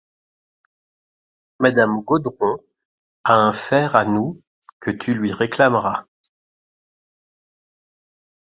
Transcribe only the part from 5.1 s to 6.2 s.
lui réclameras.